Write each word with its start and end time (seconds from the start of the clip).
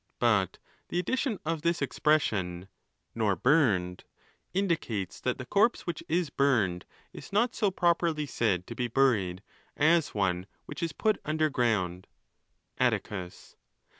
But 0.17 0.57
the 0.87 0.97
addition 0.97 1.37
of 1.45 1.61
this 1.61 1.79
expression, 1.79 2.69
"nor 3.13 3.35
burned," 3.35 4.03
indicates, 4.51 5.21
that 5.21 5.37
the 5.37 5.45
corpse 5.45 5.85
which 5.85 6.01
is 6.09 6.31
burned 6.31 6.85
is 7.13 7.31
not.so 7.31 7.69
properly 7.69 8.25
said 8.25 8.65
to 8.65 8.73
be 8.73 8.87
buried 8.87 9.43
as 9.77 10.15
one 10.15 10.47
which 10.65 10.81
is 10.81 10.91
put 10.91 11.19
under 11.23 11.51
ground.. 11.51 12.07
Atticus. 12.79 13.55